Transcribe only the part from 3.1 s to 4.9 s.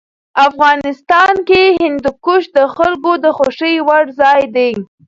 د خوښې وړ ځای دی.